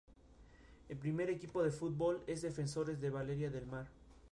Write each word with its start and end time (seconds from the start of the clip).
El 0.89 0.97
primer 0.97 1.29
equipo 1.29 1.61
de 1.61 1.69
fútbol 1.69 2.23
es 2.25 2.41
Defensores 2.41 2.99
de 3.01 3.11
Valeria 3.11 3.51
del 3.51 3.67
Mar. 3.67 3.85